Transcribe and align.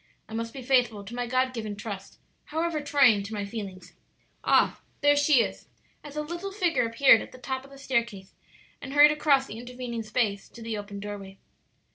I 0.27 0.33
must 0.33 0.51
be 0.51 0.63
faithful 0.63 1.03
to 1.03 1.13
my 1.13 1.27
God 1.27 1.53
given 1.53 1.75
trust, 1.75 2.17
however 2.45 2.81
trying 2.81 3.21
to 3.21 3.35
my 3.35 3.45
feelings. 3.45 3.93
Ah, 4.43 4.81
there 5.01 5.15
she 5.15 5.43
is!" 5.43 5.67
as 6.03 6.15
a 6.15 6.23
little 6.23 6.51
figure 6.51 6.87
appeared 6.87 7.21
at 7.21 7.31
the 7.31 7.37
top 7.37 7.63
of 7.63 7.69
the 7.69 7.77
staircase 7.77 8.33
and 8.81 8.93
hurried 8.93 9.11
across 9.11 9.45
the 9.45 9.59
intervening 9.59 10.01
space 10.01 10.49
to 10.49 10.63
the 10.63 10.75
open 10.75 10.99
doorway. 11.01 11.37